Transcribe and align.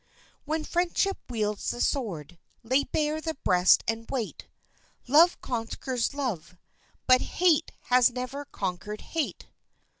"< 0.35 0.45
When 0.45 0.63
friendship 0.63 1.19
wields 1.29 1.69
the 1.69 1.79
sword, 1.79 2.39
lay 2.63 2.85
bare 2.85 3.21
the 3.21 3.35
breast 3.43 3.83
and 3.87 4.09
wait. 4.09 4.47
Love 5.07 5.39
conquers 5.41 6.15
love, 6.15 6.57
but 7.05 7.21
hate 7.21 7.71
has 7.81 8.09
never 8.09 8.45
conquered 8.45 9.01
hate.' 9.01 9.45